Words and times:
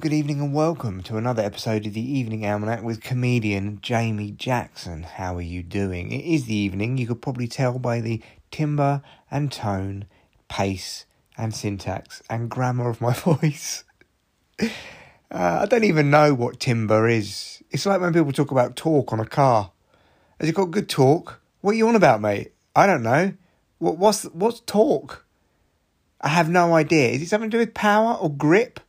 Good 0.00 0.12
evening, 0.12 0.40
and 0.40 0.52
welcome 0.52 1.04
to 1.04 1.18
another 1.18 1.42
episode 1.42 1.86
of 1.86 1.92
the 1.92 2.00
Evening 2.00 2.44
Almanac 2.44 2.82
with 2.82 3.00
comedian 3.00 3.78
Jamie 3.80 4.32
Jackson. 4.32 5.04
How 5.04 5.36
are 5.36 5.40
you 5.40 5.62
doing? 5.62 6.10
It 6.10 6.24
is 6.24 6.46
the 6.46 6.54
evening. 6.54 6.98
You 6.98 7.06
could 7.06 7.22
probably 7.22 7.46
tell 7.46 7.78
by 7.78 8.00
the 8.00 8.20
timbre 8.50 9.02
and 9.30 9.52
tone, 9.52 10.06
pace 10.48 11.04
and 11.38 11.54
syntax 11.54 12.24
and 12.28 12.50
grammar 12.50 12.90
of 12.90 13.00
my 13.00 13.12
voice. 13.14 13.84
Uh, 14.60 14.66
I 15.30 15.66
don't 15.66 15.84
even 15.84 16.10
know 16.10 16.34
what 16.34 16.58
timbre 16.58 17.08
is. 17.08 17.62
It's 17.70 17.86
like 17.86 18.00
when 18.00 18.12
people 18.12 18.32
talk 18.32 18.50
about 18.50 18.74
torque 18.74 19.12
on 19.12 19.20
a 19.20 19.26
car. 19.26 19.70
Has 20.40 20.48
it 20.48 20.56
got 20.56 20.72
good 20.72 20.88
torque? 20.88 21.40
What 21.60 21.72
are 21.72 21.78
you 21.78 21.86
on 21.86 21.94
about, 21.94 22.20
mate? 22.20 22.52
I 22.74 22.86
don't 22.88 23.04
know. 23.04 23.34
What, 23.78 23.98
what's 23.98 24.24
what's 24.24 24.58
torque? 24.60 25.24
I 26.20 26.28
have 26.28 26.48
no 26.48 26.74
idea. 26.74 27.10
Is 27.10 27.22
it 27.22 27.28
something 27.28 27.50
to 27.50 27.58
do 27.58 27.60
with 27.60 27.74
power 27.74 28.14
or 28.14 28.28
grip? 28.28 28.80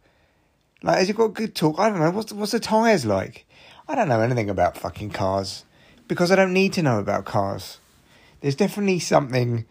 Like, 0.86 1.00
has 1.00 1.10
it 1.10 1.16
got 1.16 1.34
good 1.34 1.56
torque? 1.56 1.80
I 1.80 1.90
don't 1.90 2.00
know. 2.00 2.12
What's 2.12 2.32
what's 2.32 2.52
the 2.52 2.60
tires 2.60 3.08
like? 3.08 3.48
I 3.88 3.96
don't 3.96 4.08
know 4.08 4.22
anything 4.22 4.52
about 4.52 4.78
fucking 4.78 5.10
cars 5.10 5.66
because 6.08 6.32
I 6.32 6.36
don't 6.36 6.54
need 6.54 6.74
to 6.74 6.84
know 6.84 7.00
about 7.00 7.26
cars. 7.26 7.80
There's 8.42 8.56
definitely 8.56 9.00
something 9.00 9.66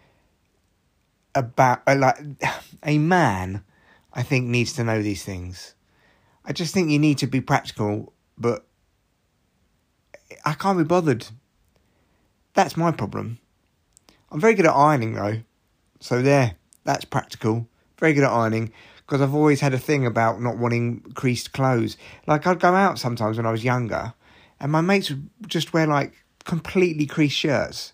about 1.33 1.83
uh, 1.87 1.95
like 1.95 2.19
a 2.83 2.99
man. 2.99 3.63
I 4.13 4.25
think 4.25 4.49
needs 4.49 4.73
to 4.73 4.83
know 4.83 5.03
these 5.03 5.23
things. 5.25 5.75
I 6.45 6.53
just 6.53 6.75
think 6.75 6.91
you 6.91 6.99
need 6.99 7.19
to 7.19 7.29
be 7.29 7.41
practical, 7.41 8.13
but 8.37 8.67
I 10.45 10.55
can't 10.55 10.79
be 10.79 10.85
bothered. 10.85 11.29
That's 12.55 12.77
my 12.77 12.91
problem. 12.91 13.39
I'm 14.33 14.41
very 14.41 14.55
good 14.55 14.67
at 14.67 14.75
ironing 14.75 15.15
though, 15.15 15.43
so 16.01 16.23
there. 16.23 16.57
That's 16.83 17.05
practical. 17.05 17.69
Very 18.01 18.15
good 18.15 18.25
at 18.25 18.33
ironing 18.33 18.73
because 19.07 19.21
I've 19.21 19.35
always 19.35 19.61
had 19.61 19.75
a 19.75 19.79
thing 19.79 20.07
about 20.07 20.41
not 20.41 20.59
wanting 20.59 21.01
creased 21.15 21.53
clothes. 21.53 21.97
Like 22.27 22.47
I'd 22.47 22.61
go 22.61 22.75
out 22.75 22.99
sometimes 22.99 23.37
when 23.37 23.47
I 23.47 23.51
was 23.51 23.65
younger, 23.65 24.15
and 24.61 24.73
my 24.73 24.81
mates 24.81 25.11
would 25.11 25.29
just 25.47 25.73
wear 25.73 25.87
like 25.87 26.25
completely 26.45 27.07
creased 27.07 27.37
shirts, 27.37 27.93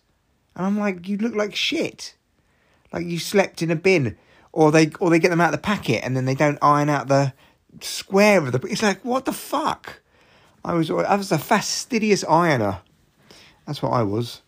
and 0.54 0.66
I'm 0.66 0.78
like, 0.78 1.08
you 1.08 1.16
look 1.16 1.34
like 1.34 1.54
shit, 1.54 2.14
like 2.92 3.06
you 3.06 3.18
slept 3.18 3.62
in 3.62 3.70
a 3.70 3.76
bin, 3.76 4.16
or 4.52 4.70
they 4.72 4.90
or 5.00 5.10
they 5.10 5.18
get 5.18 5.30
them 5.30 5.40
out 5.40 5.54
of 5.54 5.60
the 5.60 5.66
packet 5.66 6.02
and 6.04 6.16
then 6.16 6.24
they 6.24 6.34
don't 6.34 6.58
iron 6.62 6.88
out 6.88 7.08
the 7.08 7.32
square 7.80 8.38
of 8.38 8.52
the. 8.52 8.60
It's 8.68 8.82
like 8.82 9.04
what 9.04 9.24
the 9.24 9.32
fuck. 9.32 10.00
I 10.64 10.74
was 10.74 10.90
I 10.90 11.14
was 11.14 11.32
a 11.32 11.38
fastidious 11.38 12.24
ironer. 12.24 12.80
That's 13.66 13.82
what 13.82 13.92
I 13.92 14.02
was. 14.02 14.42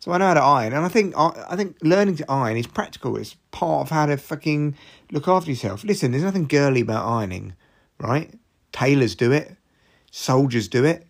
So 0.00 0.12
I 0.12 0.18
know 0.18 0.28
how 0.28 0.34
to 0.34 0.40
iron, 0.40 0.72
and 0.72 0.84
I 0.84 0.88
think 0.88 1.14
I 1.16 1.56
think 1.56 1.76
learning 1.82 2.16
to 2.16 2.30
iron 2.30 2.56
is 2.56 2.68
practical. 2.68 3.16
It's 3.16 3.34
part 3.50 3.82
of 3.82 3.90
how 3.90 4.06
to 4.06 4.16
fucking 4.16 4.76
look 5.10 5.26
after 5.26 5.50
yourself. 5.50 5.82
Listen, 5.82 6.12
there's 6.12 6.22
nothing 6.22 6.46
girly 6.46 6.82
about 6.82 7.04
ironing, 7.04 7.54
right? 7.98 8.32
Tailors 8.70 9.16
do 9.16 9.32
it, 9.32 9.56
soldiers 10.12 10.68
do 10.68 10.84
it. 10.84 11.06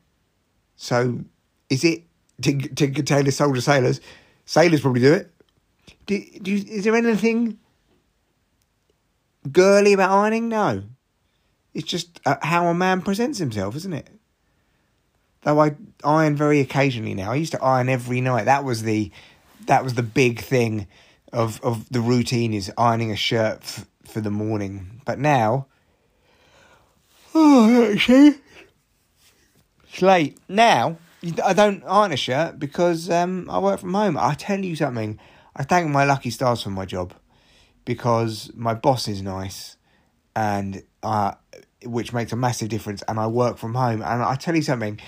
So 0.76 1.20
is 1.68 1.84
it 1.84 2.04
Tinker 2.40 3.02
Tailor 3.02 3.30
Soldier 3.30 3.60
Sailors? 3.60 4.00
Sailors 4.46 4.80
probably 4.80 5.02
do 5.02 5.12
it. 5.12 5.30
Do, 6.06 6.24
do 6.40 6.54
is 6.54 6.84
there 6.84 6.96
anything 6.96 7.58
girly 9.52 9.92
about 9.92 10.10
ironing? 10.10 10.48
No. 10.48 10.84
It's 11.74 11.86
just 11.86 12.20
uh, 12.24 12.36
how 12.42 12.66
a 12.68 12.74
man 12.74 13.02
presents 13.02 13.38
himself, 13.38 13.76
isn't 13.76 13.92
it? 13.92 14.08
Though 15.42 15.60
I 15.60 15.76
iron 16.04 16.36
very 16.36 16.60
occasionally 16.60 17.14
now. 17.14 17.32
I 17.32 17.36
used 17.36 17.52
to 17.52 17.62
iron 17.62 17.88
every 17.88 18.20
night. 18.20 18.44
That 18.44 18.64
was 18.64 18.82
the 18.82 19.10
that 19.66 19.84
was 19.84 19.94
the 19.94 20.02
big 20.02 20.40
thing 20.40 20.86
of 21.32 21.60
of 21.62 21.88
the 21.90 22.00
routine 22.00 22.54
is 22.54 22.72
ironing 22.76 23.12
a 23.12 23.16
shirt 23.16 23.60
f- 23.62 23.86
for 24.04 24.20
the 24.20 24.30
morning. 24.30 25.00
But 25.04 25.18
now, 25.18 25.66
oh, 27.34 27.96
see, 27.96 28.34
it's 29.84 30.02
late 30.02 30.38
now. 30.48 30.98
I 31.44 31.52
don't 31.52 31.82
iron 31.84 32.12
a 32.12 32.16
shirt 32.16 32.58
because 32.58 33.10
um, 33.10 33.50
I 33.50 33.58
work 33.58 33.80
from 33.80 33.94
home. 33.94 34.16
I 34.16 34.34
tell 34.34 34.60
you 34.60 34.76
something. 34.76 35.18
I 35.56 35.64
thank 35.64 35.90
my 35.90 36.04
lucky 36.04 36.30
stars 36.30 36.62
for 36.62 36.70
my 36.70 36.84
job 36.84 37.12
because 37.84 38.52
my 38.54 38.74
boss 38.74 39.08
is 39.08 39.22
nice, 39.22 39.76
and 40.36 40.82
uh, 41.02 41.32
which 41.84 42.12
makes 42.12 42.32
a 42.32 42.36
massive 42.36 42.68
difference. 42.68 43.02
And 43.08 43.18
I 43.18 43.26
work 43.26 43.58
from 43.58 43.74
home. 43.74 44.02
And 44.02 44.22
I 44.22 44.36
tell 44.36 44.54
you 44.54 44.62
something 44.62 45.00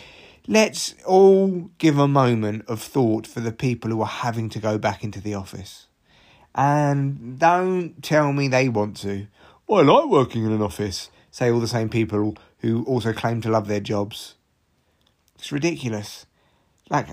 let's 0.47 0.95
all 1.06 1.71
give 1.78 1.99
a 1.99 2.09
moment 2.09 2.65
of 2.69 2.83
thought 2.83 3.27
for 3.27 3.41
the 3.41 3.53
people 3.53 3.91
who 3.91 4.01
are 4.01 4.06
having 4.06 4.49
to 4.51 4.59
go 4.59 4.78
back 4.78 5.05
into 5.05 5.21
the 5.21 5.34
office. 5.34 5.87
And 6.55 7.39
don't 7.39 8.03
tell 8.03 8.33
me 8.33 8.49
they 8.49 8.69
want 8.69 8.97
to. 8.99 9.27
I 9.71 9.83
like 9.83 10.06
working 10.06 10.45
in 10.45 10.53
an 10.53 10.62
office, 10.62 11.11
say 11.31 11.51
all 11.51 11.61
the 11.61 11.69
same 11.69 11.89
people 11.89 12.37
who 12.59 12.84
also 12.84 13.12
claim 13.12 13.41
to 13.43 13.51
love 13.51 13.69
their 13.69 13.81
jobs. 13.81 14.34
It's 15.37 15.53
ridiculous. 15.53 16.27
Like, 16.91 17.07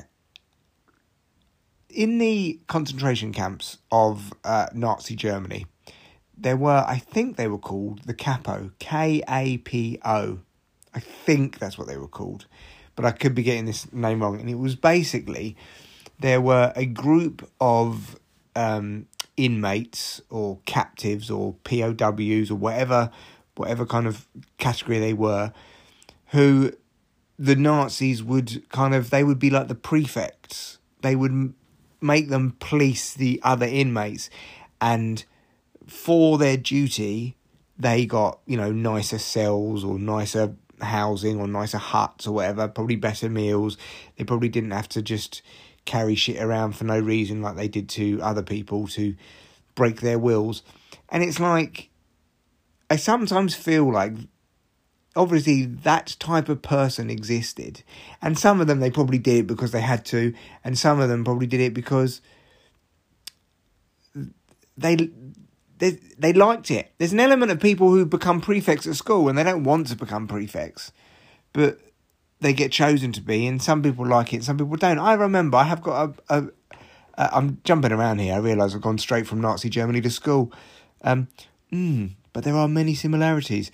in 1.89 2.17
the 2.17 2.59
concentration 2.67 3.31
camps 3.31 3.77
of 3.91 4.33
uh, 4.43 4.67
Nazi 4.73 5.15
Germany, 5.15 5.67
there 6.35 6.57
were, 6.57 6.83
I 6.87 6.97
think 6.97 7.37
they 7.37 7.47
were 7.47 7.57
called 7.59 8.01
the 8.05 8.13
Kapo, 8.13 8.71
K 8.79 9.21
A 9.29 9.57
P 9.59 9.99
O. 10.03 10.39
I 10.93 10.99
think 10.99 11.59
that's 11.59 11.77
what 11.77 11.87
they 11.87 11.97
were 11.97 12.07
called 12.07 12.47
but 12.97 13.05
I 13.05 13.11
could 13.11 13.33
be 13.33 13.43
getting 13.43 13.63
this 13.63 13.91
name 13.93 14.21
wrong. 14.21 14.37
And 14.41 14.49
it 14.49 14.59
was 14.59 14.75
basically 14.75 15.55
there 16.19 16.41
were 16.41 16.73
a 16.75 16.85
group 16.85 17.49
of 17.61 18.19
um, 18.57 19.05
inmates 19.37 20.19
or 20.29 20.59
captives 20.65 21.31
or 21.31 21.53
POWs 21.63 22.51
or 22.51 22.55
whatever 22.55 23.11
whatever 23.57 23.85
kind 23.85 24.07
of 24.07 24.27
category 24.57 24.99
they 24.99 25.13
were, 25.13 25.51
who 26.27 26.71
the 27.39 27.55
Nazis 27.55 28.23
would 28.23 28.67
kind 28.69 28.93
of 28.93 29.09
they 29.09 29.23
would 29.23 29.39
be 29.39 29.49
like 29.49 29.67
the 29.67 29.75
prefects. 29.75 30.79
They 31.01 31.15
would 31.15 31.53
make 32.01 32.29
them 32.29 32.55
police 32.59 33.13
the 33.13 33.39
other 33.43 33.65
inmates, 33.65 34.29
and 34.81 35.23
for 35.85 36.37
their 36.37 36.57
duty, 36.57 37.35
they 37.77 38.05
got 38.05 38.39
you 38.45 38.57
know 38.57 38.71
nicer 38.71 39.19
cells 39.19 39.83
or 39.83 39.99
nicer 39.99 40.55
housing 40.81 41.39
or 41.39 41.47
nicer 41.47 41.77
huts 41.77 42.27
or 42.27 42.33
whatever, 42.33 42.67
probably 42.67 42.95
better 42.95 43.29
meals. 43.29 43.77
They 44.17 44.23
probably 44.23 44.49
didn't 44.49 44.71
have 44.71 44.89
to 44.89 45.01
just 45.01 45.41
carry 45.85 46.15
shit 46.15 46.41
around 46.41 46.73
for 46.73 46.83
no 46.83 46.99
reason 46.99 47.41
like 47.41 47.55
they 47.55 47.67
did 47.67 47.89
to 47.89 48.19
other 48.21 48.43
people 48.43 48.87
to 48.89 49.15
break 49.75 50.01
their 50.01 50.19
wills. 50.19 50.63
And 51.09 51.23
it's 51.23 51.39
like, 51.39 51.89
I 52.89 52.97
sometimes 52.97 53.55
feel 53.55 53.91
like 53.91 54.13
obviously 55.15 55.65
that 55.65 56.15
type 56.19 56.47
of 56.49 56.61
person 56.61 57.09
existed. 57.09 57.83
And 58.21 58.37
some 58.37 58.61
of 58.61 58.67
them 58.67 58.79
they 58.79 58.91
probably 58.91 59.17
did 59.17 59.37
it 59.37 59.47
because 59.47 59.71
they 59.71 59.81
had 59.81 60.05
to, 60.07 60.33
and 60.63 60.77
some 60.77 60.99
of 60.99 61.09
them 61.09 61.23
probably 61.23 61.47
did 61.47 61.61
it 61.61 61.73
because 61.73 62.21
they 64.77 65.09
they 65.77 65.91
they 66.17 66.33
liked 66.33 66.71
it. 66.71 66.91
There's 66.97 67.13
an 67.13 67.19
element 67.19 67.51
of 67.51 67.59
people 67.59 67.89
who 67.89 68.05
become 68.05 68.41
prefects 68.41 68.87
at 68.87 68.95
school 68.95 69.29
and 69.29 69.37
they 69.37 69.43
don't 69.43 69.63
want 69.63 69.87
to 69.87 69.95
become 69.95 70.27
prefects, 70.27 70.91
but 71.53 71.79
they 72.39 72.53
get 72.53 72.71
chosen 72.71 73.11
to 73.13 73.21
be, 73.21 73.45
and 73.47 73.61
some 73.61 73.81
people 73.81 74.05
like 74.05 74.33
it, 74.33 74.43
some 74.43 74.57
people 74.57 74.75
don't. 74.75 74.99
I 74.99 75.13
remember 75.13 75.57
I 75.57 75.63
have 75.63 75.81
got 75.81 76.09
a. 76.29 76.35
a, 76.35 76.43
a 77.17 77.35
I'm 77.35 77.59
jumping 77.63 77.91
around 77.91 78.19
here. 78.19 78.35
I 78.35 78.37
realise 78.37 78.75
I've 78.75 78.81
gone 78.81 78.99
straight 78.99 79.25
from 79.25 79.41
Nazi 79.41 79.69
Germany 79.69 80.01
to 80.01 80.09
school, 80.09 80.51
um, 81.01 81.27
mm, 81.71 82.11
but 82.33 82.43
there 82.43 82.55
are 82.55 82.67
many 82.67 82.93
similarities. 82.93 83.71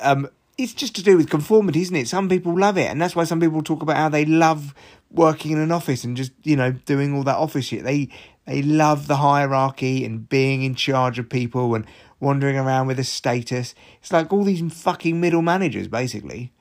Um, 0.00 0.28
it's 0.58 0.72
just 0.72 0.94
to 0.96 1.02
do 1.02 1.16
with 1.16 1.28
conformity, 1.28 1.82
isn't 1.82 1.96
it? 1.96 2.08
Some 2.08 2.28
people 2.28 2.56
love 2.58 2.78
it, 2.78 2.90
and 2.90 3.00
that's 3.00 3.16
why 3.16 3.24
some 3.24 3.40
people 3.40 3.62
talk 3.62 3.82
about 3.82 3.96
how 3.96 4.08
they 4.08 4.24
love 4.24 4.74
working 5.10 5.52
in 5.52 5.58
an 5.58 5.72
office 5.72 6.04
and 6.04 6.16
just 6.16 6.32
you 6.42 6.56
know 6.56 6.72
doing 6.72 7.14
all 7.14 7.24
that 7.24 7.36
office 7.36 7.66
shit. 7.66 7.84
They 7.84 8.08
they 8.46 8.62
love 8.62 9.08
the 9.08 9.16
hierarchy 9.16 10.04
and 10.04 10.28
being 10.28 10.62
in 10.62 10.74
charge 10.74 11.18
of 11.18 11.28
people 11.28 11.74
and 11.74 11.84
wandering 12.20 12.56
around 12.56 12.86
with 12.86 12.98
a 12.98 13.04
status. 13.04 13.74
It's 14.00 14.12
like 14.12 14.32
all 14.32 14.44
these 14.44 14.62
fucking 14.72 15.20
middle 15.20 15.42
managers, 15.42 15.88
basically, 15.88 16.52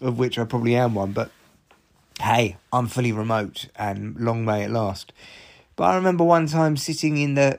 of 0.00 0.18
which 0.18 0.38
I 0.38 0.44
probably 0.44 0.74
am 0.74 0.94
one. 0.94 1.12
But 1.12 1.30
hey, 2.20 2.56
I'm 2.72 2.86
fully 2.86 3.12
remote 3.12 3.68
and 3.76 4.18
long 4.18 4.44
may 4.44 4.64
it 4.64 4.70
last. 4.70 5.12
But 5.76 5.84
I 5.84 5.96
remember 5.96 6.24
one 6.24 6.46
time 6.46 6.76
sitting 6.76 7.18
in 7.18 7.34
the 7.34 7.58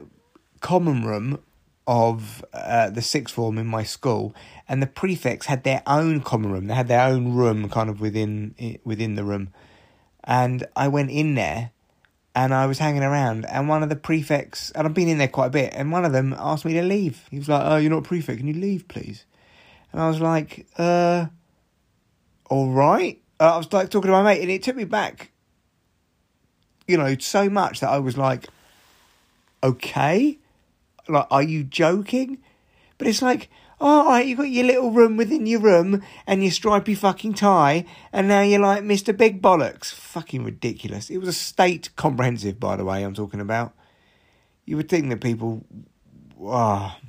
common 0.62 1.06
room 1.06 1.40
of 1.88 2.44
uh, 2.54 2.90
the 2.90 3.02
sixth 3.02 3.34
form 3.34 3.58
in 3.58 3.66
my 3.66 3.84
school, 3.84 4.36
and 4.68 4.82
the 4.82 4.88
prefects 4.88 5.48
had 5.48 5.64
their 5.64 5.82
own 5.88 6.22
common 6.22 6.52
room. 6.52 6.68
They 6.68 6.76
had 6.76 6.88
their 6.88 7.08
own 7.08 7.34
room, 7.34 7.70
kind 7.70 7.90
of 7.90 8.02
within 8.02 8.80
within 8.84 9.16
the 9.16 9.24
room, 9.24 9.54
and 10.24 10.68
I 10.76 10.88
went 10.88 11.10
in 11.10 11.36
there 11.36 11.72
and 12.40 12.54
I 12.54 12.68
was 12.68 12.80
hanging 12.80 13.04
around, 13.04 13.46
and 13.48 13.68
one 13.68 13.84
of 13.84 13.90
the 13.90 13.98
prefects, 13.98 14.72
and 14.72 14.88
I've 14.88 14.94
been 14.94 15.10
in 15.10 15.18
there 15.18 15.28
quite 15.28 15.48
a 15.48 15.50
bit, 15.50 15.74
and 15.76 15.92
one 15.92 16.06
of 16.06 16.14
them 16.14 16.34
asked 16.40 16.64
me 16.64 16.72
to 16.76 16.82
leave. 16.82 17.28
He 17.30 17.38
was 17.38 17.50
like, 17.50 17.64
"Oh, 17.66 17.76
you're 17.76 17.92
not 17.92 17.98
a 17.98 18.02
prefect. 18.02 18.38
Can 18.38 18.48
you 18.48 18.54
leave, 18.54 18.88
please?" 18.88 19.26
And 19.92 20.02
I 20.02 20.08
was 20.08 20.22
like, 20.22 20.66
"Uh, 20.78 21.26
all 22.50 22.70
right." 22.70 23.22
Uh, 23.42 23.56
I 23.56 23.58
was 23.58 23.74
like 23.74 23.90
talking 23.90 24.08
to 24.08 24.14
my 24.14 24.24
mate, 24.24 24.42
and 24.42 24.50
it 24.50 24.64
took 24.64 24.78
me 24.78 24.86
back, 24.86 25.32
you 26.88 26.96
know, 26.96 27.18
so 27.18 27.50
much 27.50 27.82
that 27.82 27.90
I 27.90 28.00
was 28.00 28.18
like, 28.18 28.48
"Okay, 29.62 30.38
like, 31.10 31.28
are 31.30 31.44
you 31.44 31.66
joking?" 31.66 32.38
But 32.98 33.08
it's 33.08 33.22
like 33.22 33.50
all 33.82 34.06
right, 34.06 34.26
you 34.26 34.36
got 34.36 34.44
your 34.44 34.66
little 34.66 34.92
room 34.92 35.16
within 35.16 35.46
your 35.46 35.62
room 35.62 36.04
and 36.28 36.44
your 36.44 36.52
stripy 36.52 36.96
fucking 36.96 37.34
tie, 37.34 37.86
and 38.12 38.28
now 38.28 38.42
you're 38.42 38.60
like 38.60 38.84
Mr. 38.84 39.16
Big 39.16 39.42
Bollocks. 39.42 39.94
Fucking 39.94 40.44
ridiculous. 40.44 41.10
It 41.10 41.18
was 41.20 41.30
a 41.30 41.34
state 41.34 41.90
comprehensive, 41.96 42.60
by 42.60 42.76
the 42.76 42.84
way, 42.84 43.04
I'm 43.04 43.14
talking 43.14 43.40
about. 43.40 43.74
You 44.66 44.78
would 44.78 44.90
think 44.90 45.10
that 45.10 45.22
people. 45.22 45.66
Ah. 46.46 46.98
Oh. 47.00 47.06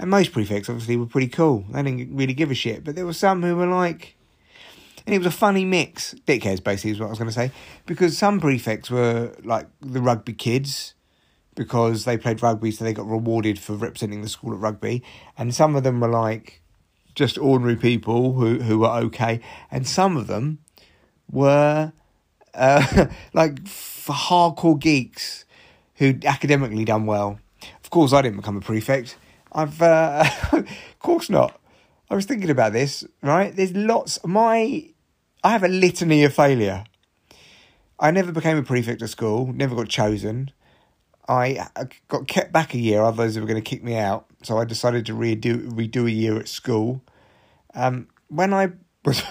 And 0.00 0.10
most 0.10 0.32
prefects, 0.32 0.68
obviously, 0.68 0.96
were 0.96 1.06
pretty 1.06 1.26
cool. 1.26 1.64
They 1.70 1.82
didn't 1.82 2.14
really 2.16 2.34
give 2.34 2.52
a 2.52 2.54
shit, 2.54 2.84
but 2.84 2.94
there 2.94 3.04
were 3.04 3.12
some 3.12 3.42
who 3.42 3.56
were 3.56 3.66
like. 3.66 4.16
And 5.04 5.14
it 5.14 5.18
was 5.18 5.26
a 5.26 5.32
funny 5.32 5.64
mix. 5.64 6.14
Dickheads, 6.26 6.62
basically, 6.62 6.92
is 6.92 7.00
what 7.00 7.06
I 7.06 7.10
was 7.10 7.18
going 7.18 7.30
to 7.30 7.34
say. 7.34 7.50
Because 7.86 8.16
some 8.16 8.40
prefects 8.40 8.90
were 8.90 9.34
like 9.42 9.66
the 9.80 10.00
rugby 10.00 10.34
kids 10.34 10.94
because 11.58 12.04
they 12.04 12.16
played 12.16 12.40
rugby, 12.40 12.70
so 12.70 12.84
they 12.84 12.94
got 12.94 13.08
rewarded 13.08 13.58
for 13.58 13.74
representing 13.74 14.22
the 14.22 14.28
school 14.28 14.54
at 14.54 14.60
rugby. 14.60 15.02
And 15.36 15.52
some 15.52 15.74
of 15.74 15.82
them 15.82 15.98
were 15.98 16.08
like 16.08 16.62
just 17.16 17.36
ordinary 17.36 17.74
people 17.74 18.34
who, 18.34 18.60
who 18.60 18.78
were 18.78 18.86
okay, 18.86 19.40
and 19.70 19.86
some 19.86 20.16
of 20.16 20.28
them 20.28 20.60
were 21.30 21.92
uh, 22.54 23.06
like 23.34 23.56
hardcore 23.64 24.78
geeks 24.78 25.44
who'd 25.96 26.24
academically 26.24 26.84
done 26.84 27.06
well. 27.06 27.40
Of 27.82 27.90
course, 27.90 28.12
I 28.12 28.22
didn't 28.22 28.36
become 28.36 28.56
a 28.56 28.60
prefect. 28.60 29.18
I've, 29.50 29.82
uh, 29.82 30.24
of 30.52 30.98
course 31.00 31.28
not. 31.28 31.60
I 32.08 32.14
was 32.14 32.24
thinking 32.24 32.50
about 32.50 32.72
this. 32.72 33.04
Right, 33.20 33.54
there's 33.54 33.74
lots. 33.74 34.24
My, 34.24 34.84
I 35.42 35.50
have 35.50 35.64
a 35.64 35.68
litany 35.68 36.22
of 36.22 36.32
failure. 36.34 36.84
I 37.98 38.12
never 38.12 38.30
became 38.30 38.56
a 38.56 38.62
prefect 38.62 39.02
at 39.02 39.10
school. 39.10 39.52
Never 39.52 39.74
got 39.74 39.88
chosen. 39.88 40.52
I 41.28 41.66
got 42.08 42.26
kept 42.26 42.52
back 42.52 42.74
a 42.74 42.78
year, 42.78 43.02
otherwise 43.02 43.34
they 43.34 43.40
were 43.40 43.46
going 43.46 43.62
to 43.62 43.70
kick 43.70 43.82
me 43.84 43.96
out. 43.96 44.26
So 44.42 44.58
I 44.58 44.64
decided 44.64 45.06
to 45.06 45.12
redo 45.12 45.68
redo 45.70 46.06
a 46.06 46.10
year 46.10 46.38
at 46.38 46.48
school. 46.48 47.02
Um, 47.74 48.08
when 48.28 48.54
I 48.54 48.72
was 49.04 49.22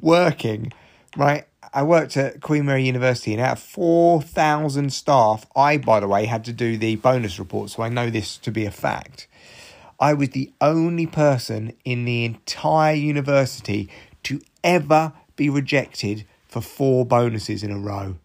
working, 0.00 0.72
right, 1.16 1.44
I 1.74 1.82
worked 1.82 2.16
at 2.16 2.40
Queen 2.40 2.64
Mary 2.64 2.84
University, 2.84 3.32
and 3.32 3.42
out 3.42 3.58
of 3.58 3.62
four 3.62 4.22
thousand 4.22 4.92
staff, 4.92 5.46
I, 5.54 5.76
by 5.76 6.00
the 6.00 6.08
way, 6.08 6.26
had 6.26 6.44
to 6.46 6.52
do 6.52 6.76
the 6.76 6.96
bonus 6.96 7.38
report, 7.38 7.70
so 7.70 7.82
I 7.82 7.88
know 7.88 8.08
this 8.08 8.38
to 8.38 8.50
be 8.50 8.64
a 8.64 8.70
fact. 8.70 9.28
I 10.00 10.14
was 10.14 10.30
the 10.30 10.52
only 10.60 11.06
person 11.06 11.74
in 11.84 12.04
the 12.04 12.24
entire 12.24 12.94
university 12.94 13.88
to 14.24 14.40
ever 14.64 15.12
be 15.36 15.48
rejected 15.48 16.26
for 16.48 16.60
four 16.60 17.06
bonuses 17.06 17.62
in 17.62 17.70
a 17.70 17.78
row. 17.78 18.16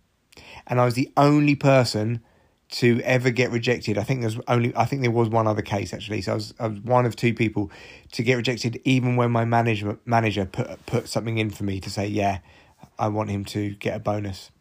And 0.66 0.81
I 0.81 0.86
was 0.86 0.95
the 0.95 1.12
only 1.16 1.56
person 1.56 2.22
to 2.69 3.01
ever 3.03 3.29
get 3.31 3.51
rejected. 3.51 3.97
I 3.97 4.03
think 4.03 4.21
there's 4.21 4.39
only 4.47 4.75
I 4.75 4.85
think 4.85 5.01
there 5.01 5.11
was 5.11 5.29
one 5.29 5.47
other 5.47 5.61
case 5.61 5.93
actually. 5.93 6.21
So 6.21 6.33
I 6.33 6.35
was 6.35 6.53
I 6.59 6.67
was 6.67 6.79
one 6.81 7.05
of 7.05 7.15
two 7.15 7.33
people 7.33 7.71
to 8.11 8.23
get 8.23 8.35
rejected, 8.35 8.81
even 8.83 9.15
when 9.15 9.31
my 9.31 9.45
management 9.45 9.99
manager 10.05 10.45
put 10.45 10.85
put 10.85 11.07
something 11.07 11.37
in 11.37 11.49
for 11.49 11.63
me 11.63 11.79
to 11.79 11.89
say, 11.89 12.07
yeah, 12.07 12.39
I 12.99 13.07
want 13.07 13.29
him 13.29 13.45
to 13.45 13.71
get 13.71 13.95
a 13.95 13.99
bonus. 13.99 14.51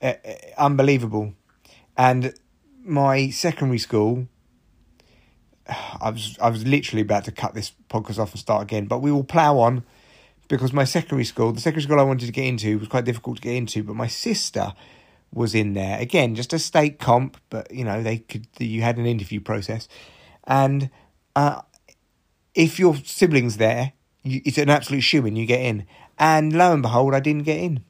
Uh, 0.00 0.14
unbelievable, 0.58 1.34
and 1.96 2.34
my 2.82 3.30
secondary 3.30 3.78
school. 3.78 4.28
I 5.66 6.10
was 6.10 6.36
I 6.42 6.50
was 6.50 6.66
literally 6.66 7.00
about 7.00 7.24
to 7.24 7.32
cut 7.32 7.54
this 7.54 7.72
podcast 7.88 8.18
off 8.18 8.32
and 8.32 8.38
start 8.38 8.62
again, 8.62 8.84
but 8.84 9.00
we 9.00 9.10
will 9.10 9.24
plow 9.24 9.58
on 9.60 9.82
because 10.46 10.74
my 10.74 10.84
secondary 10.84 11.24
school, 11.24 11.52
the 11.52 11.60
secondary 11.60 11.84
school 11.84 11.98
I 11.98 12.02
wanted 12.02 12.26
to 12.26 12.32
get 12.32 12.44
into, 12.44 12.78
was 12.78 12.88
quite 12.88 13.06
difficult 13.06 13.36
to 13.36 13.42
get 13.42 13.54
into. 13.54 13.82
But 13.82 13.96
my 13.96 14.06
sister 14.06 14.74
was 15.34 15.54
in 15.54 15.74
there. 15.74 15.98
Again, 16.00 16.34
just 16.34 16.52
a 16.52 16.58
state 16.58 16.98
comp, 16.98 17.36
but 17.50 17.70
you 17.72 17.84
know 17.84 18.02
they 18.02 18.18
could. 18.18 18.46
You 18.58 18.82
had 18.82 18.96
an 18.96 19.06
interview 19.06 19.40
process, 19.40 19.88
and 20.44 20.90
uh, 21.36 21.60
if 22.54 22.78
your 22.78 22.96
siblings 22.96 23.56
there, 23.56 23.92
you, 24.22 24.40
it's 24.44 24.58
an 24.58 24.70
absolute 24.70 25.02
shoe 25.02 25.26
in. 25.26 25.36
You 25.36 25.46
get 25.46 25.60
in, 25.60 25.86
and 26.18 26.52
lo 26.52 26.72
and 26.72 26.82
behold, 26.82 27.14
I 27.14 27.20
didn't 27.20 27.42
get 27.42 27.58
in. 27.58 27.84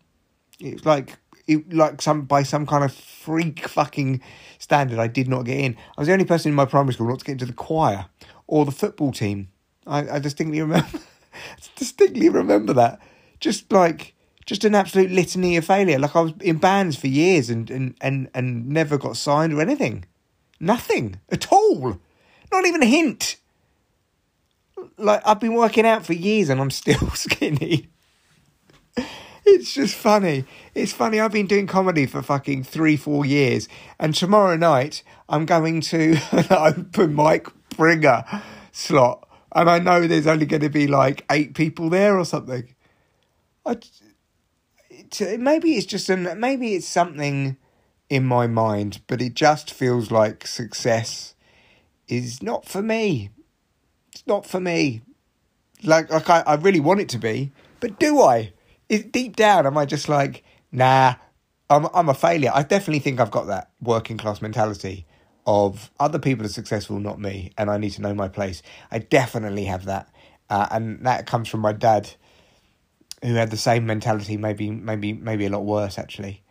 It's 0.59 0.87
like 0.87 1.19
it, 1.47 1.73
like 1.73 2.01
some 2.01 2.23
by 2.23 2.43
some 2.43 2.67
kind 2.67 2.85
of 2.85 2.93
freak 2.93 3.69
fucking 3.69 4.23
standard, 4.59 4.99
I 4.99 5.07
did 5.07 5.29
not 5.29 5.45
get 5.45 5.59
in. 5.59 5.77
I 5.97 6.01
was 6.01 6.09
the 6.09 6.13
only 6.13 6.25
person 6.25 6.51
in 6.51 6.57
my 6.57 6.65
primary 6.65 6.95
school 6.95 7.09
not 7.09 7.21
to 7.21 7.25
get 7.25 7.33
into 7.33 7.47
the 7.47 7.53
choir 7.53 8.07
or 8.47 8.65
the 8.65 8.73
football 8.73 9.13
team. 9.13 9.49
I, 9.87 10.09
I 10.09 10.19
distinctly 10.19 10.61
remember, 10.61 11.01
distinctly 11.77 12.29
remember 12.29 12.73
that. 12.75 13.01
Just 13.41 13.71
like 13.73 14.15
just 14.47 14.65
an 14.65 14.75
absolute 14.75 15.11
litany 15.11 15.57
of 15.57 15.65
failure. 15.65 15.99
Like 15.99 16.15
I 16.15 16.21
was 16.21 16.33
in 16.41 16.59
bands 16.59 16.97
for 16.97 17.07
years 17.07 17.51
and, 17.51 17.71
and, 17.71 17.95
and, 18.01 18.29
and 18.35 18.69
never 18.69 18.99
got 18.99 19.17
signed 19.17 19.53
or 19.53 19.61
anything. 19.61 20.05
Nothing 20.61 21.21
at 21.31 21.53
all. 21.53 21.99
Not 22.53 22.67
even 22.67 22.83
a 22.83 22.87
hint. 22.87 23.37
Like 24.99 25.23
I've 25.27 25.41
been 25.41 25.55
working 25.55 25.87
out 25.87 26.05
for 26.05 26.13
years 26.13 26.49
and 26.49 26.61
I'm 26.61 26.71
still 26.71 27.11
skinny. 27.15 27.89
It's 29.47 29.75
just 29.75 29.95
funny. 29.95 30.45
It's 30.75 30.93
funny. 30.93 31.21
I've 31.21 31.33
been 31.33 31.47
doing 31.47 31.67
comedy 31.67 32.07
for 32.07 32.23
fucking 32.23 32.65
three, 32.65 32.97
four 32.97 33.27
years, 33.27 33.69
and 34.01 34.15
tomorrow 34.15 34.57
night 34.57 35.03
I'm 35.29 35.45
going 35.45 35.83
to 35.83 36.17
an 36.33 36.47
open 36.51 37.15
mic 37.15 37.49
bringer 37.77 38.25
slot, 38.73 39.29
and 39.53 39.69
I 39.69 39.79
know 39.79 40.07
there's 40.07 40.27
only 40.27 40.47
going 40.47 40.63
to 40.63 40.71
be 40.71 40.87
like 40.87 41.27
eight 41.31 41.55
people 41.55 41.91
there 41.91 42.19
or 42.19 42.25
something. 42.25 42.75
I 43.67 43.77
to, 45.11 45.39
maybe 45.39 45.75
it's 45.75 45.87
just 45.87 46.09
an 46.09 46.39
maybe 46.39 46.75
it's 46.75 46.87
something 46.89 47.57
in 48.09 48.25
my 48.25 48.47
mind, 48.47 49.01
but 49.07 49.23
it 49.23 49.35
just 49.35 49.73
feels 49.73 50.11
like 50.11 50.47
success 50.47 51.35
is 52.09 52.43
not 52.43 52.67
for 52.67 52.83
me. 52.83 53.31
It's 54.13 54.27
not 54.27 54.47
for 54.47 54.61
me. 54.61 55.03
Like 55.83 56.11
like 56.11 56.29
I, 56.31 56.41
I 56.47 56.55
really 56.55 56.81
want 56.81 57.01
it 57.01 57.09
to 57.11 57.19
be, 57.19 57.53
but 57.81 57.99
do 57.99 58.21
I? 58.21 58.53
Is, 58.89 59.05
deep 59.05 59.37
down, 59.37 59.67
am 59.67 59.79
I 59.79 59.87
just 59.87 60.09
like, 60.09 60.45
nah, 60.71 61.15
I'm 61.71 61.87
I'm 61.95 62.09
a 62.09 62.15
failure. 62.15 62.51
I 62.55 62.63
definitely 62.63 63.01
think 63.01 63.21
I've 63.21 63.31
got 63.31 63.47
that 63.47 63.71
working 63.81 64.17
class 64.17 64.43
mentality 64.43 65.07
of 65.47 65.91
other 66.01 66.19
people 66.19 66.47
are 66.47 66.51
successful, 66.51 66.99
not 66.99 67.21
me, 67.21 67.53
and 67.59 67.71
I 67.71 67.79
need 67.79 67.91
to 67.91 68.03
know 68.03 68.15
my 68.15 68.29
place. 68.29 68.63
I 68.91 68.99
definitely 68.99 69.65
have 69.65 69.85
that, 69.87 70.09
uh, 70.49 70.69
and 70.71 71.05
that 71.05 71.27
comes 71.27 71.49
from 71.49 71.61
my 71.61 71.73
dad 71.73 72.11
who 73.25 73.35
had 73.35 73.51
the 73.51 73.57
same 73.57 73.87
mentality, 73.87 74.37
maybe 74.37 74.71
maybe 74.71 75.13
maybe 75.13 75.47
a 75.47 75.51
lot 75.51 75.65
worse 75.65 75.99
actually. 75.99 76.43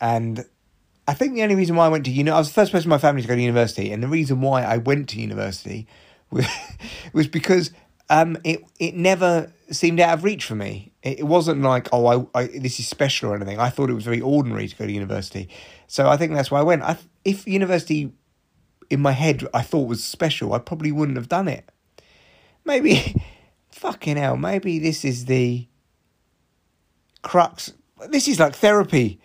And 0.00 0.44
I 1.08 1.14
think 1.14 1.34
the 1.34 1.42
only 1.42 1.54
reason 1.54 1.76
why 1.76 1.86
I 1.86 1.88
went 1.88 2.04
to 2.04 2.10
uni, 2.10 2.30
I 2.30 2.38
was 2.38 2.48
the 2.48 2.54
first 2.54 2.72
person 2.72 2.88
in 2.88 2.90
my 2.90 2.98
family 2.98 3.22
to 3.22 3.28
go 3.28 3.34
to 3.34 3.40
university, 3.40 3.92
and 3.92 4.02
the 4.02 4.08
reason 4.08 4.40
why 4.40 4.62
I 4.62 4.76
went 4.76 5.08
to 5.10 5.20
university 5.20 5.86
was, 6.30 6.46
was 7.12 7.28
because 7.28 7.70
um, 8.10 8.36
it 8.44 8.62
it 8.78 8.94
never 8.94 9.52
seemed 9.70 9.98
out 10.00 10.18
of 10.18 10.24
reach 10.24 10.44
for 10.44 10.54
me. 10.54 10.92
It, 11.02 11.20
it 11.20 11.24
wasn't 11.24 11.62
like 11.62 11.88
oh 11.92 12.28
I, 12.34 12.40
I 12.40 12.46
this 12.46 12.78
is 12.78 12.86
special 12.86 13.30
or 13.30 13.36
anything. 13.36 13.58
I 13.58 13.70
thought 13.70 13.88
it 13.88 13.94
was 13.94 14.04
very 14.04 14.20
ordinary 14.20 14.68
to 14.68 14.76
go 14.76 14.86
to 14.86 14.92
university, 14.92 15.48
so 15.86 16.08
I 16.08 16.16
think 16.16 16.34
that's 16.34 16.50
why 16.50 16.60
I 16.60 16.64
went. 16.64 16.82
I, 16.82 16.98
if 17.24 17.46
university 17.46 18.12
in 18.90 19.00
my 19.00 19.12
head 19.12 19.46
I 19.54 19.62
thought 19.62 19.88
was 19.88 20.04
special, 20.04 20.52
I 20.52 20.58
probably 20.58 20.92
wouldn't 20.92 21.16
have 21.16 21.28
done 21.28 21.48
it. 21.48 21.68
Maybe, 22.64 23.22
fucking 23.70 24.18
hell, 24.18 24.36
maybe 24.36 24.78
this 24.78 25.04
is 25.04 25.24
the 25.24 25.66
crux. 27.26 27.72
This 28.08 28.28
is 28.28 28.38
like 28.38 28.54
therapy, 28.54 29.18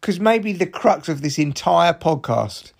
because 0.00 0.20
maybe 0.20 0.52
the 0.52 0.66
crux 0.66 1.08
of 1.08 1.22
this 1.22 1.38
entire 1.38 1.94
podcast 1.94 2.72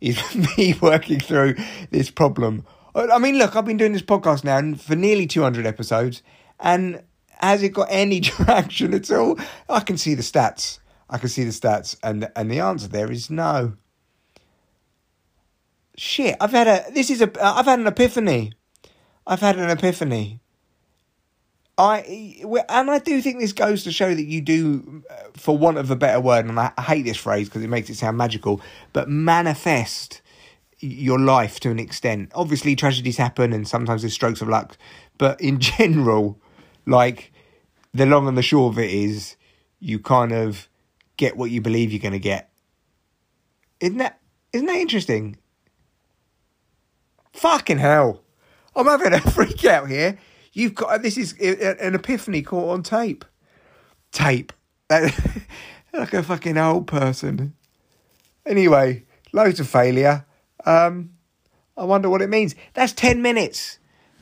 is 0.00 0.18
me 0.58 0.74
working 0.80 1.20
through 1.20 1.54
this 1.92 2.10
problem. 2.10 2.66
I 2.96 3.18
mean, 3.18 3.38
look, 3.38 3.54
I've 3.54 3.64
been 3.64 3.76
doing 3.76 3.92
this 3.92 4.02
podcast 4.02 4.42
now 4.42 4.76
for 4.76 4.96
nearly 4.96 5.28
200 5.28 5.64
episodes, 5.64 6.24
and 6.58 7.04
has 7.28 7.62
it 7.62 7.68
got 7.68 7.86
any 7.88 8.20
traction 8.32 8.94
at 8.94 9.10
all? 9.12 9.38
I 9.68 9.80
can 9.80 9.96
see 9.96 10.14
the 10.14 10.22
stats. 10.22 10.80
I 11.08 11.18
can 11.18 11.28
see 11.28 11.44
the 11.44 11.50
stats, 11.50 11.96
and 12.02 12.28
and 12.34 12.50
the 12.50 12.58
answer 12.58 12.88
there 12.88 13.12
is 13.12 13.30
no. 13.30 13.74
Shit, 15.96 16.36
I've 16.40 16.50
had 16.50 16.66
a. 16.66 16.84
This 16.92 17.10
is 17.10 17.22
a. 17.22 17.30
I've 17.40 17.66
had 17.66 17.78
an 17.78 17.86
epiphany. 17.86 18.54
I've 19.24 19.40
had 19.40 19.56
an 19.56 19.70
epiphany. 19.70 20.40
I 21.78 22.42
and 22.68 22.90
I 22.90 22.98
do 22.98 23.20
think 23.20 23.38
this 23.38 23.52
goes 23.52 23.84
to 23.84 23.92
show 23.92 24.14
that 24.14 24.24
you 24.24 24.40
do, 24.40 25.02
uh, 25.10 25.14
for 25.34 25.58
want 25.58 25.76
of 25.76 25.90
a 25.90 25.96
better 25.96 26.20
word, 26.20 26.46
and 26.46 26.58
I 26.58 26.72
hate 26.80 27.02
this 27.02 27.18
phrase 27.18 27.48
because 27.48 27.62
it 27.62 27.68
makes 27.68 27.90
it 27.90 27.96
sound 27.96 28.16
magical, 28.16 28.62
but 28.94 29.10
manifest 29.10 30.22
your 30.80 31.18
life 31.18 31.60
to 31.60 31.70
an 31.70 31.78
extent. 31.78 32.30
Obviously, 32.34 32.76
tragedies 32.76 33.18
happen, 33.18 33.52
and 33.52 33.68
sometimes 33.68 34.02
there's 34.02 34.14
strokes 34.14 34.40
of 34.40 34.48
luck, 34.48 34.78
but 35.18 35.38
in 35.40 35.60
general, 35.60 36.40
like 36.86 37.32
the 37.92 38.06
long 38.06 38.26
and 38.26 38.38
the 38.38 38.42
short 38.42 38.74
of 38.74 38.78
it 38.78 38.90
is, 38.90 39.36
you 39.78 39.98
kind 39.98 40.32
of 40.32 40.68
get 41.18 41.36
what 41.36 41.50
you 41.50 41.60
believe 41.60 41.92
you're 41.92 42.00
going 42.00 42.12
to 42.12 42.18
get. 42.18 42.50
Isn't 43.80 43.98
that 43.98 44.18
isn't 44.54 44.66
that 44.66 44.76
interesting? 44.76 45.36
Fucking 47.34 47.78
hell! 47.78 48.22
I'm 48.74 48.86
having 48.86 49.12
a 49.12 49.20
freak 49.30 49.62
out 49.66 49.90
here. 49.90 50.18
You've 50.56 50.74
got 50.74 51.02
this 51.02 51.18
is 51.18 51.34
an 51.38 51.94
epiphany 51.94 52.40
caught 52.40 52.70
on 52.70 52.82
tape. 52.82 53.26
Tape. 54.10 54.54
like 54.88 55.12
a 55.92 56.22
fucking 56.22 56.56
old 56.56 56.86
person. 56.86 57.52
Anyway, 58.46 59.04
loads 59.34 59.60
of 59.60 59.68
failure. 59.68 60.24
Um, 60.64 61.10
I 61.76 61.84
wonder 61.84 62.08
what 62.08 62.22
it 62.22 62.30
means. 62.30 62.54
That's 62.72 62.94
10 62.94 63.20
minutes. 63.20 63.78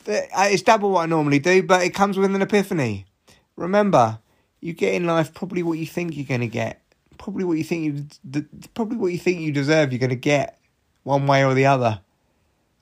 Uh, 0.09 0.27
it's 0.37 0.63
double 0.63 0.91
what 0.91 1.05
I 1.05 1.07
normally 1.07 1.39
do, 1.39 1.63
but 1.63 1.85
it 1.85 1.95
comes 1.95 2.19
with 2.19 2.35
an 2.35 2.43
epiphany. 2.43 3.07
Remember, 3.55 4.19
you 4.61 4.73
get 4.73 4.95
in 4.95 5.07
life 5.07 5.33
probably 5.35 5.63
what 5.63 5.79
you 5.79 5.87
think 5.87 6.17
you're 6.17 6.27
going 6.27 6.41
to 6.41 6.49
get. 6.49 6.83
Probably 7.17 7.45
what 7.45 7.59
you 7.59 7.65
think 7.65 7.85
you, 7.85 8.45
probably 8.75 8.97
what 8.97 9.13
you 9.13 9.19
think 9.19 9.41
you 9.41 9.53
deserve. 9.53 9.93
You're 9.93 10.01
going 10.01 10.11
to 10.11 10.17
get 10.17 10.59
one 11.05 11.29
way 11.29 11.45
or 11.45 11.55
the 11.55 11.67
other. 11.67 12.01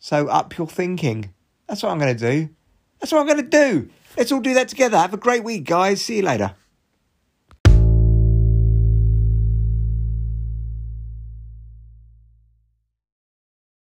So 0.01 0.29
up 0.29 0.57
your 0.57 0.69
thinking. 0.69 1.35
That's 1.67 1.83
what 1.83 1.93
I'm 1.93 1.99
going 1.99 2.17
to 2.17 2.33
do. 2.33 2.49
That's 3.03 3.11
what 3.11 3.19
I'm 3.19 3.27
going 3.27 3.39
to 3.39 3.43
do. 3.43 3.91
Let's 4.17 4.31
all 4.31 4.39
do 4.39 4.55
that 4.55 4.69
together. 4.69 4.97
Have 4.97 5.13
a 5.13 5.17
great 5.17 5.43
week, 5.43 5.65
guys. 5.65 6.05
See 6.05 6.19
you 6.19 6.23
later. 6.23 6.55